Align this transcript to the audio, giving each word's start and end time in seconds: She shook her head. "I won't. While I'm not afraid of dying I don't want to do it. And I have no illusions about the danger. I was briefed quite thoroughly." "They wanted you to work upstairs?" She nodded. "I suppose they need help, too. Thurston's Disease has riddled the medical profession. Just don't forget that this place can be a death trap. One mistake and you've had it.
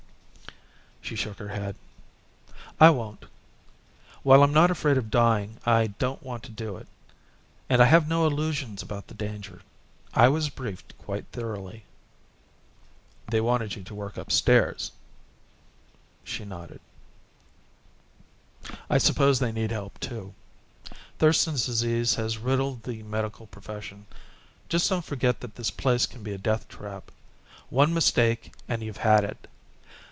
She 1.03 1.15
shook 1.17 1.39
her 1.39 1.49
head. 1.49 1.75
"I 2.79 2.89
won't. 2.89 3.25
While 4.23 4.43
I'm 4.43 4.53
not 4.53 4.71
afraid 4.71 4.97
of 4.97 5.11
dying 5.11 5.59
I 5.65 5.87
don't 5.87 6.23
want 6.23 6.41
to 6.43 6.51
do 6.51 6.77
it. 6.77 6.87
And 7.67 7.81
I 7.81 7.85
have 7.85 8.07
no 8.07 8.25
illusions 8.25 8.81
about 8.81 9.07
the 9.07 9.13
danger. 9.13 9.61
I 10.13 10.29
was 10.29 10.47
briefed 10.49 10.97
quite 10.97 11.25
thoroughly." 11.33 11.83
"They 13.27 13.41
wanted 13.41 13.75
you 13.75 13.83
to 13.83 13.95
work 13.95 14.15
upstairs?" 14.15 14.93
She 16.23 16.45
nodded. 16.45 16.79
"I 18.89 18.97
suppose 18.97 19.39
they 19.39 19.51
need 19.51 19.71
help, 19.71 19.99
too. 19.99 20.33
Thurston's 21.19 21.65
Disease 21.65 22.15
has 22.15 22.37
riddled 22.37 22.83
the 22.83 23.03
medical 23.03 23.47
profession. 23.47 24.05
Just 24.69 24.89
don't 24.89 25.03
forget 25.03 25.41
that 25.41 25.55
this 25.55 25.71
place 25.71 26.05
can 26.05 26.23
be 26.23 26.31
a 26.31 26.37
death 26.37 26.69
trap. 26.69 27.11
One 27.69 27.93
mistake 27.93 28.53
and 28.69 28.81
you've 28.81 28.97
had 29.03 29.25
it. 29.25 29.49